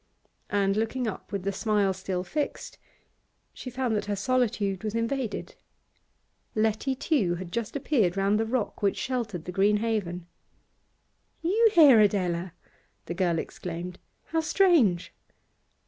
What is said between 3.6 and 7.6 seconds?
found that her solitude was invaded. Letty Tew had